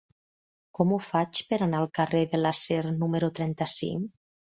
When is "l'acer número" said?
2.45-3.31